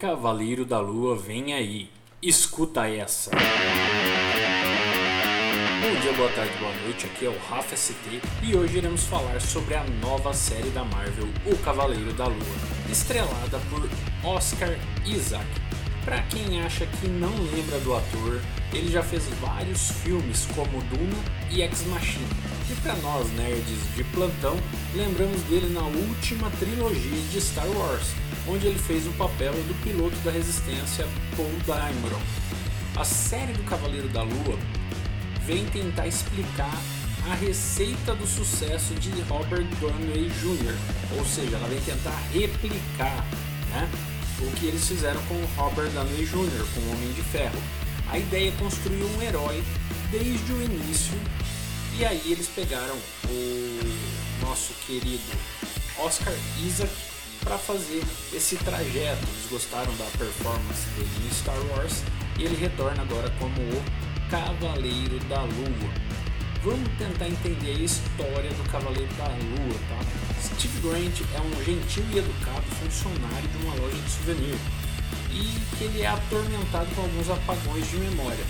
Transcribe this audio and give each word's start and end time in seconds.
Cavaleiro 0.00 0.64
da 0.64 0.80
Lua 0.80 1.14
vem 1.14 1.52
aí. 1.52 1.90
Escuta 2.22 2.88
essa. 2.88 3.30
Bom 5.82 6.00
dia, 6.00 6.12
boa 6.14 6.32
tarde, 6.32 6.56
boa 6.58 6.72
noite. 6.76 7.04
Aqui 7.04 7.26
é 7.26 7.28
o 7.28 7.38
Rafa 7.50 7.76
ST 7.76 7.94
e 8.42 8.56
hoje 8.56 8.78
iremos 8.78 9.04
falar 9.04 9.38
sobre 9.42 9.74
a 9.74 9.84
nova 10.00 10.32
série 10.32 10.70
da 10.70 10.84
Marvel, 10.84 11.28
O 11.44 11.54
Cavaleiro 11.58 12.14
da 12.14 12.28
Lua, 12.28 12.40
estrelada 12.90 13.60
por 13.68 13.86
Oscar 14.24 14.74
Isaac. 15.04 15.44
Para 16.02 16.22
quem 16.22 16.62
acha 16.62 16.86
que 16.86 17.06
não 17.06 17.36
lembra 17.54 17.78
do 17.80 17.94
ator, 17.94 18.40
ele 18.72 18.90
já 18.90 19.02
fez 19.02 19.28
vários 19.38 19.90
filmes 20.02 20.48
como 20.54 20.82
Duna 20.84 21.22
e 21.50 21.60
Ex 21.60 21.84
Machina. 21.88 22.26
E 22.70 22.74
para 22.76 22.94
nós 22.96 23.30
nerds 23.34 23.94
de 23.94 24.04
plantão, 24.04 24.56
lembramos 24.94 25.42
dele 25.42 25.68
na 25.74 25.82
última 25.82 26.50
trilogia 26.52 27.20
de 27.30 27.38
Star 27.38 27.68
Wars, 27.68 28.14
onde 28.46 28.66
ele 28.66 28.78
fez 28.78 29.06
o 29.06 29.12
papel 29.12 29.52
do 29.52 29.82
piloto 29.82 30.16
da 30.18 30.30
resistência 30.30 31.06
Paul 31.36 31.50
Dameron. 31.66 32.20
A 32.96 33.04
série 33.04 33.52
do 33.52 33.62
Cavaleiro 33.64 34.08
da 34.08 34.22
Lua 34.22 34.58
vem 35.46 35.64
tentar 35.66 36.06
explicar 36.06 36.76
a 37.30 37.34
receita 37.34 38.14
do 38.14 38.26
sucesso 38.26 38.94
de 38.94 39.10
Robert 39.22 39.66
Downey 39.80 40.28
Jr., 40.40 40.74
ou 41.18 41.24
seja, 41.24 41.56
ela 41.56 41.68
vem 41.68 41.80
tentar 41.80 42.18
replicar 42.32 43.26
né, 43.70 43.88
o 44.40 44.50
que 44.56 44.66
eles 44.66 44.86
fizeram 44.86 45.20
com 45.22 45.34
Robert 45.60 45.90
Downey 45.90 46.24
Jr., 46.24 46.66
com 46.74 46.80
o 46.80 46.92
Homem 46.92 47.12
de 47.12 47.22
Ferro. 47.22 47.60
A 48.08 48.18
ideia 48.18 48.48
é 48.48 48.52
construir 48.52 49.04
um 49.04 49.22
herói 49.22 49.62
desde 50.10 50.52
o 50.52 50.62
início, 50.62 51.14
e 51.98 52.04
aí 52.04 52.22
eles 52.26 52.48
pegaram 52.48 52.96
o 53.28 53.80
nosso 54.40 54.72
querido 54.86 55.22
Oscar 55.98 56.34
Isaac 56.64 57.09
para 57.42 57.58
fazer 57.58 58.02
esse 58.32 58.56
trajeto. 58.56 59.26
Eles 59.26 59.50
gostaram 59.50 59.94
da 59.96 60.04
performance 60.18 60.86
dele 60.96 61.10
em 61.26 61.34
Star 61.34 61.58
Wars 61.70 62.02
e 62.38 62.44
ele 62.44 62.56
retorna 62.56 63.02
agora 63.02 63.30
como 63.38 63.54
o 63.60 64.30
Cavaleiro 64.30 65.18
da 65.28 65.42
Lua. 65.42 66.10
Vamos 66.62 66.88
tentar 66.98 67.26
entender 67.26 67.70
a 67.70 67.84
história 67.84 68.50
do 68.50 68.70
Cavaleiro 68.70 69.12
da 69.14 69.28
Lua, 69.28 69.80
tá? 69.88 69.98
Steve 70.42 70.80
Grant 70.80 71.20
é 71.34 71.40
um 71.40 71.64
gentil 71.64 72.04
e 72.12 72.18
educado 72.18 72.66
funcionário 72.82 73.48
de 73.48 73.56
uma 73.64 73.74
loja 73.76 73.96
de 73.96 74.10
souvenir 74.10 74.56
e 75.32 75.76
que 75.76 75.84
ele 75.84 76.02
é 76.02 76.08
atormentado 76.08 76.94
com 76.94 77.02
alguns 77.02 77.30
apagões 77.30 77.88
de 77.88 77.96
memória. 77.96 78.44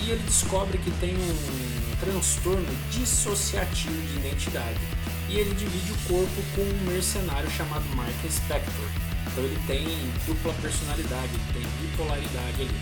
E 0.00 0.10
ele 0.10 0.22
descobre 0.24 0.78
que 0.78 0.90
tem 0.92 1.14
um 1.14 1.96
transtorno 2.00 2.66
dissociativo 2.90 4.00
de 4.08 4.16
identidade 4.18 4.80
e 5.28 5.38
ele 5.38 5.54
divide 5.54 5.92
o 5.92 5.96
corpo 6.08 6.42
com 6.54 6.62
um 6.62 6.92
mercenário 6.92 7.50
chamado 7.50 7.84
Mark 7.96 8.14
Spector. 8.30 8.88
Então 9.26 9.44
ele 9.44 9.58
tem 9.66 9.84
dupla 10.26 10.52
personalidade, 10.60 11.30
ele 11.32 11.52
tem 11.52 11.88
bipolaridade 11.88 12.62
ali. 12.62 12.80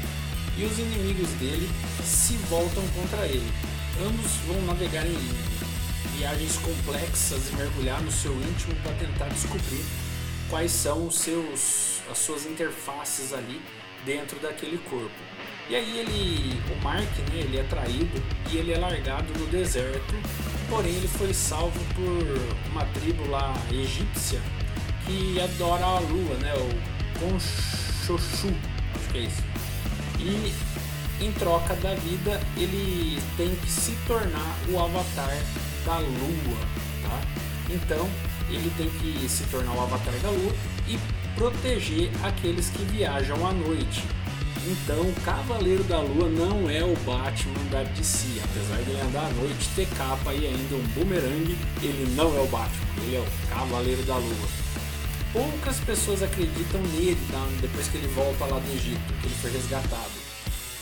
E 0.59 0.65
os 0.65 0.79
inimigos 0.79 1.31
dele 1.39 1.71
se 2.05 2.35
voltam 2.49 2.83
contra 2.89 3.27
ele. 3.27 3.51
Ambos 4.05 4.33
vão 4.47 4.61
navegar 4.67 5.07
em 5.07 5.17
viagens 6.17 6.57
complexas 6.57 7.49
e 7.51 7.57
mergulhar 7.57 8.03
no 8.03 8.11
seu 8.13 8.33
íntimo 8.33 8.75
para 8.83 8.93
tentar 8.95 9.29
descobrir 9.29 9.85
quais 10.51 10.71
são 10.71 11.07
os 11.07 11.19
seus, 11.19 12.01
as 12.11 12.19
suas 12.19 12.45
interfaces 12.45 13.33
ali 13.33 13.63
dentro 14.05 14.39
daquele 14.41 14.79
corpo. 14.79 15.11
E 15.69 15.77
aí 15.77 15.99
ele, 15.99 16.61
o 16.71 16.83
Mark, 16.83 17.19
né, 17.31 17.41
ele 17.41 17.59
é 17.59 17.63
traído 17.65 18.23
e 18.51 18.57
ele 18.57 18.73
é 18.73 18.79
largado 18.79 19.33
no 19.39 19.47
deserto, 19.47 20.15
porém 20.69 20.95
ele 20.95 21.09
foi 21.09 21.33
salvo 21.33 21.81
por 21.95 22.71
uma 22.71 22.85
tribo 22.87 23.29
lá 23.31 23.55
egípcia 23.71 24.41
que 25.07 25.41
adora 25.41 25.85
a 25.85 25.99
lua, 26.01 26.35
né, 26.37 26.53
o 26.55 27.21
Khonshochu, 27.21 28.55
acho 28.95 29.09
que 29.13 29.19
é 29.19 29.21
isso. 29.23 29.43
E 30.19 30.53
em 31.25 31.33
troca 31.33 31.75
da 31.77 31.95
vida 31.95 32.41
ele 32.57 33.21
tem 33.37 33.55
que 33.57 33.71
se 33.71 33.97
tornar 34.07 34.57
o 34.69 34.79
avatar 34.79 35.37
da 35.85 35.99
lua, 35.99 36.59
tá? 37.03 37.21
Então 37.71 38.09
ele 38.49 38.71
tem 38.77 38.91
que 38.91 39.29
se 39.29 39.45
tornar 39.45 39.73
o 39.73 39.83
avatar 39.83 40.15
da 40.23 40.31
lua 40.31 40.53
e 40.89 40.99
proteger 41.35 42.11
aqueles 42.23 42.69
que 42.71 42.85
viajam 42.85 43.47
à 43.47 43.53
noite. 43.53 44.03
Então, 44.65 45.01
o 45.01 45.15
Cavaleiro 45.25 45.83
da 45.85 46.01
Lua 46.01 46.29
não 46.29 46.71
é 46.71 46.85
o 46.85 46.95
Batman 47.05 47.65
da 47.71 47.83
DC, 47.83 48.41
apesar 48.45 48.77
de 48.83 48.91
ele 48.91 49.01
andar 49.01 49.27
à 49.27 49.31
noite, 49.31 49.69
ter 49.75 49.89
capa 49.89 50.33
e 50.33 50.47
ainda 50.47 50.77
um 50.77 50.87
boomerang, 50.95 51.59
ele 51.83 52.15
não 52.15 52.37
é 52.37 52.41
o 52.41 52.47
Batman, 52.47 53.03
ele 53.05 53.17
é 53.17 53.21
o 53.21 53.49
Cavaleiro 53.49 54.03
da 54.05 54.17
Lua. 54.17 54.49
Poucas 55.33 55.81
pessoas 55.81 56.23
acreditam 56.23 56.81
nele 56.95 57.19
tá? 57.31 57.45
depois 57.61 57.89
que 57.89 57.97
ele 57.97 58.07
volta 58.09 58.45
lá 58.45 58.61
do 58.61 58.73
Egito, 58.73 59.01
que 59.21 59.27
ele 59.27 59.35
foi 59.41 59.51
resgatado. 59.51 60.13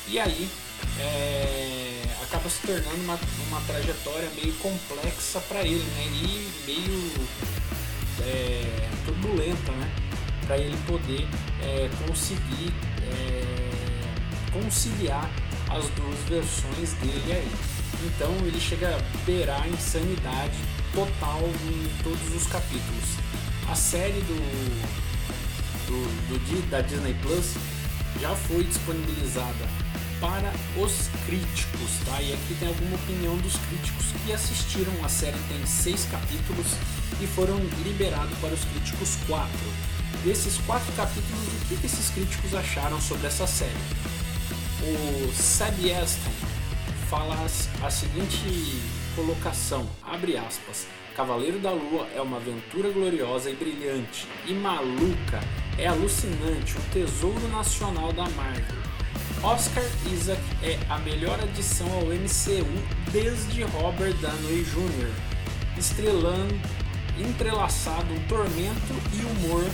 E 0.09 0.19
aí, 0.19 0.50
é, 0.99 2.03
acaba 2.22 2.50
se 2.50 2.67
tornando 2.67 3.03
uma, 3.03 3.19
uma 3.49 3.61
trajetória 3.62 4.28
meio 4.37 4.53
complexa 4.55 5.41
para 5.49 5.62
ele, 5.62 5.78
né? 5.78 6.06
E 6.06 6.53
meio 6.67 7.12
é, 8.22 8.88
turbulenta, 9.06 9.72
né? 9.72 10.09
Para 10.50 10.59
ele 10.59 10.77
poder 10.84 11.28
é, 11.62 11.88
conseguir 12.05 12.72
é, 13.05 14.50
conciliar 14.53 15.31
as 15.69 15.88
duas 15.91 16.19
versões 16.28 16.93
dele 16.94 17.33
aí. 17.33 17.53
Então 18.05 18.34
ele 18.44 18.59
chega 18.59 18.97
a 18.97 19.25
beirar 19.25 19.62
a 19.62 19.69
insanidade 19.69 20.59
total 20.93 21.38
em 21.38 22.03
todos 22.03 22.34
os 22.34 22.49
capítulos. 22.49 23.15
A 23.71 23.77
série 23.77 24.21
do, 24.22 24.34
do, 25.87 26.38
do 26.41 26.69
da 26.69 26.81
Disney 26.81 27.15
Plus 27.22 27.55
já 28.21 28.34
foi 28.34 28.65
disponibilizada 28.65 29.89
para 30.20 30.53
os 30.76 31.08
críticos, 31.26 31.91
tá? 32.04 32.20
E 32.20 32.32
aqui 32.32 32.54
tem 32.58 32.69
alguma 32.69 32.97
opinião 32.97 33.36
dos 33.38 33.56
críticos 33.56 34.06
que 34.25 34.32
assistiram. 34.32 34.92
A 35.04 35.08
série 35.08 35.38
tem 35.48 35.66
seis 35.66 36.06
capítulos 36.10 36.66
e 37.20 37.26
foram 37.26 37.56
liberados 37.82 38.36
para 38.38 38.53
os 38.53 38.64
críticos 38.64 39.16
quatro. 39.26 39.72
Desses 40.25 40.58
quatro 40.58 40.92
capítulos, 40.92 41.47
o 41.48 41.66
que, 41.66 41.86
esses 41.86 42.10
críticos 42.10 42.54
acharam 42.54 43.00
sobre 43.00 43.26
essa 43.26 43.47
série? 43.47 43.72
O 44.82 45.32
Seb 45.32 45.92
Aston 45.92 46.31
fala 47.08 47.34
a 47.82 47.91
seguinte 47.91 48.82
colocação, 49.16 49.88
abre 50.02 50.37
aspas, 50.37 50.87
Cavaleiro 51.16 51.58
da 51.58 51.72
Lua 51.72 52.06
é 52.14 52.20
uma 52.20 52.37
aventura 52.37 52.91
gloriosa 52.91 53.50
e 53.50 53.54
brilhante 53.54 54.26
e 54.47 54.54
maluca, 54.54 55.41
é 55.76 55.87
alucinante, 55.87 56.76
um 56.78 56.91
tesouro 56.92 57.48
nacional 57.48 58.12
da 58.12 58.28
Marvel. 58.31 58.89
Oscar 59.42 59.84
Isaac 60.12 60.40
é 60.62 60.78
a 60.90 60.98
melhor 60.98 61.40
adição 61.40 61.90
ao 61.92 62.04
MCU 62.04 63.10
desde 63.10 63.62
Robert 63.62 64.12
Downey 64.18 64.64
Jr., 64.64 65.10
estrelando, 65.78 66.60
entrelaçado 67.18 68.12
um 68.12 68.20
tormento 68.28 68.92
e 69.14 69.24
humor 69.24 69.64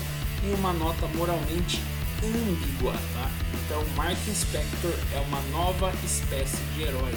em 0.45 0.55
uma 0.55 0.73
nota 0.73 1.09
moralmente 1.17 1.83
ambígua, 2.23 2.93
tá? 2.93 3.29
Então, 3.65 3.85
Mark 3.97 4.17
Spector 4.33 4.95
é 5.13 5.21
uma 5.27 5.41
nova 5.51 5.93
espécie 6.05 6.63
de 6.77 6.85
herói, 6.85 7.15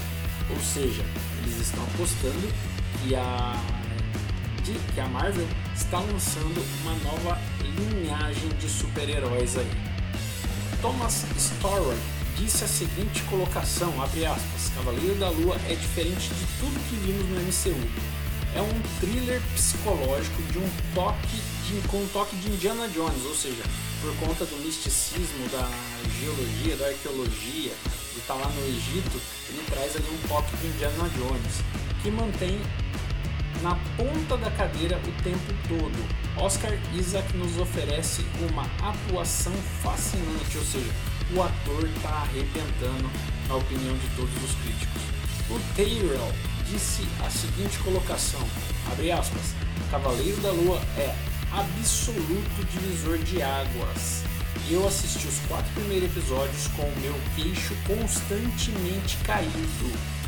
ou 0.50 0.60
seja, 0.60 1.04
eles 1.44 1.60
estão 1.60 1.84
apostando 1.84 2.52
que 3.04 3.16
a 3.16 3.56
que 4.94 5.00
a 5.00 5.08
Marvel 5.08 5.48
está 5.76 6.00
lançando 6.00 6.64
uma 6.82 6.94
nova 7.04 7.40
linhagem 7.64 8.50
de 8.60 8.70
super-heróis 8.70 9.58
aí. 9.58 9.72
Thomas 10.80 11.26
Storrow 11.36 11.96
disse 12.40 12.64
a 12.64 12.68
seguinte 12.68 13.22
colocação, 13.24 13.94
aspas, 14.02 14.72
Cavaleiro 14.74 15.16
da 15.16 15.30
Lua 15.30 15.58
é 15.68 15.76
diferente 15.76 16.30
de 16.30 16.46
tudo 16.60 16.90
que 16.90 16.96
vimos 16.96 17.26
no 17.28 17.42
MCU. 17.42 17.90
É 18.56 18.62
um 18.62 18.82
thriller 19.00 19.42
psicológico 19.54 20.42
de 20.44 20.58
um 20.58 20.70
toque 20.96 21.38
de, 21.68 21.88
com 21.90 21.98
um 21.98 22.08
toque 22.08 22.36
de 22.38 22.50
Indiana 22.50 22.88
Jones, 22.88 23.26
ou 23.26 23.36
seja, 23.36 23.62
por 24.02 24.16
conta 24.26 24.46
do 24.46 24.56
misticismo, 24.66 25.50
da 25.52 25.70
geologia, 26.20 26.78
da 26.78 26.88
arqueologia, 26.88 27.74
de 28.14 28.20
estar 28.20 28.36
lá 28.36 28.48
no 28.48 28.68
Egito, 28.68 29.20
ele 29.50 29.64
traz 29.70 29.96
ali 29.98 30.08
um 30.10 30.28
toque 30.28 30.56
de 30.58 30.68
Indiana 30.68 31.10
Jones, 31.10 31.56
que 32.02 32.10
mantém 32.10 32.60
na 33.62 33.76
ponta 33.98 34.38
da 34.38 34.52
cadeira 34.52 34.98
o 34.98 35.24
tempo 35.24 35.54
todo. 35.68 36.20
Oscar 36.38 36.72
Isaac 36.94 37.36
nos 37.36 37.58
oferece 37.58 38.26
uma 38.50 38.64
atuação 38.82 39.54
fascinante, 39.82 40.58
ou 40.58 40.64
seja, 40.64 40.92
o 41.36 41.42
ator 41.44 41.88
está 41.96 42.10
arrebentando, 42.10 43.10
na 43.48 43.56
opinião 43.56 43.96
de 43.96 44.08
todos 44.16 44.44
os 44.44 44.56
críticos. 44.64 45.02
O 45.50 45.60
Tyrell 45.76 46.34
disse 46.66 47.08
a 47.26 47.30
seguinte 47.30 47.78
colocação, 47.80 48.42
abre 48.92 49.12
aspas, 49.12 49.54
Cavaleiro 49.90 50.40
da 50.42 50.52
Lua 50.52 50.80
é 50.98 51.16
absoluto 51.52 52.66
divisor 52.72 53.18
de 53.18 53.42
águas. 53.42 54.24
Eu 54.70 54.88
assisti 54.88 55.28
os 55.28 55.40
quatro 55.48 55.72
primeiros 55.74 56.12
episódios 56.12 56.68
com 56.76 56.84
o 56.84 57.00
meu 57.00 57.16
queixo 57.36 57.76
constantemente 57.88 59.18
caído. 59.24 60.19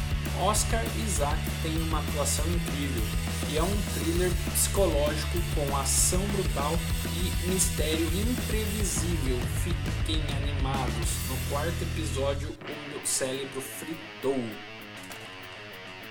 Oscar 0.41 0.83
Isaac 1.06 1.39
tem 1.62 1.77
uma 1.83 2.00
atuação 2.00 2.45
incrível 2.47 3.03
e 3.50 3.57
é 3.57 3.63
um 3.63 3.81
thriller 3.94 4.31
psicológico 4.53 5.38
com 5.53 5.77
ação 5.77 6.21
brutal 6.27 6.73
e 7.06 7.50
mistério 7.50 8.06
imprevisível. 8.06 9.38
Fiquem 9.63 10.21
animados 10.38 11.09
no 11.29 11.38
quarto 11.50 11.81
episódio 11.81 12.50
o 12.50 12.89
meu 12.89 13.06
cérebro 13.06 13.62
fritou. 13.62 14.44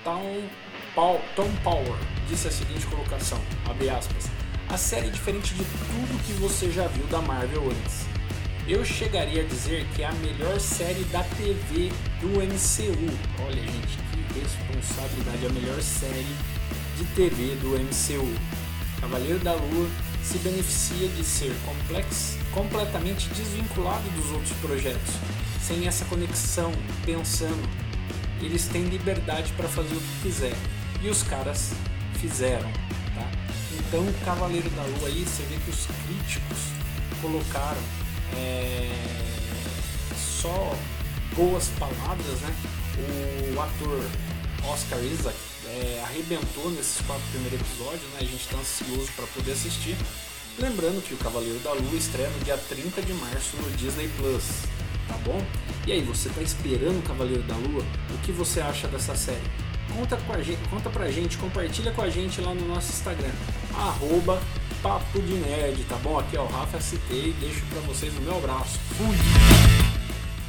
Tom, 0.03 0.43
Paul, 0.95 1.21
Tom 1.35 1.51
Power 1.63 1.97
disse 2.27 2.47
a 2.47 2.51
seguinte 2.51 2.85
colocação, 2.87 3.39
abre 3.69 3.89
aspas, 3.89 4.29
a 4.69 4.77
série 4.77 5.07
é 5.07 5.11
diferente 5.11 5.53
de 5.53 5.63
tudo 5.63 6.23
que 6.25 6.33
você 6.33 6.71
já 6.71 6.87
viu 6.87 7.05
da 7.07 7.21
Marvel 7.21 7.69
antes. 7.69 8.05
Eu 8.71 8.85
chegaria 8.85 9.41
a 9.41 9.45
dizer 9.45 9.85
que 9.93 10.01
é 10.01 10.05
a 10.05 10.13
melhor 10.13 10.57
série 10.57 11.03
da 11.11 11.21
TV 11.23 11.91
do 12.21 12.29
MCU. 12.29 13.43
Olha, 13.43 13.61
gente, 13.61 13.97
que 13.97 14.39
responsabilidade! 14.39 15.45
A 15.45 15.49
melhor 15.49 15.81
série 15.81 16.25
de 16.97 17.03
TV 17.13 17.55
do 17.55 17.77
MCU. 17.77 18.33
Cavaleiro 19.01 19.39
da 19.39 19.51
Lua 19.55 19.89
se 20.23 20.37
beneficia 20.37 21.09
de 21.09 21.21
ser 21.21 21.53
complexo, 21.65 22.37
completamente 22.53 23.27
desvinculado 23.33 24.09
dos 24.11 24.31
outros 24.31 24.53
projetos, 24.61 25.15
sem 25.61 25.85
essa 25.85 26.05
conexão, 26.05 26.71
pensando. 27.05 27.69
Eles 28.39 28.69
têm 28.69 28.85
liberdade 28.85 29.51
para 29.57 29.67
fazer 29.67 29.95
o 29.95 29.99
que 29.99 30.21
quiser 30.29 30.55
e 31.01 31.09
os 31.09 31.23
caras 31.23 31.73
fizeram, 32.21 32.71
tá? 33.15 33.29
Então, 33.73 34.05
Cavaleiro 34.23 34.69
da 34.69 34.83
Lua 34.83 35.09
aí, 35.09 35.25
você 35.25 35.43
vê 35.43 35.57
que 35.57 35.71
os 35.71 35.87
críticos 36.05 36.57
colocaram 37.21 37.81
é, 38.35 38.89
só 40.15 40.75
boas 41.35 41.69
palavras, 41.79 42.41
né? 42.41 42.53
O 43.55 43.59
ator 43.59 44.03
Oscar 44.65 44.99
Isaac 45.03 45.37
é, 45.67 46.01
arrebentou 46.03 46.69
nesses 46.71 47.01
quatro 47.05 47.23
primeiros 47.31 47.59
episódios, 47.61 48.03
né? 48.13 48.19
A 48.19 48.23
gente 48.23 48.41
está 48.41 48.57
ansioso 48.57 49.11
para 49.15 49.25
poder 49.27 49.51
assistir. 49.53 49.95
Lembrando 50.59 51.01
que 51.01 51.13
o 51.13 51.17
Cavaleiro 51.17 51.59
da 51.59 51.73
Lua 51.73 51.95
estreia 51.95 52.29
no 52.29 52.43
dia 52.43 52.57
30 52.57 53.01
de 53.01 53.13
março 53.13 53.55
no 53.57 53.71
Disney 53.77 54.09
Plus, 54.17 54.43
tá 55.07 55.17
bom? 55.23 55.41
E 55.87 55.91
aí, 55.93 56.01
você 56.01 56.27
está 56.27 56.41
esperando 56.41 56.99
o 56.99 57.01
Cavaleiro 57.01 57.41
da 57.43 57.55
Lua? 57.55 57.83
O 58.13 58.17
que 58.19 58.31
você 58.31 58.59
acha 58.59 58.87
dessa 58.87 59.15
série? 59.15 59.41
Conta, 59.95 60.17
com 60.17 60.33
a 60.33 60.41
gente, 60.41 60.59
conta 60.69 60.89
pra 60.89 61.09
gente, 61.09 61.37
compartilha 61.37 61.91
com 61.91 62.01
a 62.01 62.09
gente 62.09 62.39
lá 62.41 62.53
no 62.53 62.67
nosso 62.67 62.91
Instagram, 62.91 63.31
arroba 63.73 64.41
Papo 64.81 65.21
de 65.21 65.33
Nerd, 65.35 65.83
tá 65.83 65.95
bom? 65.97 66.17
Aqui 66.17 66.35
é 66.35 66.39
o 66.39 66.47
Rafa 66.47 66.79
ST 66.79 66.97
e 67.11 67.35
deixo 67.39 67.63
pra 67.67 67.81
vocês 67.81 68.17
o 68.17 68.21
meu 68.21 68.37
abraço. 68.37 68.79
Fui! 68.97 69.80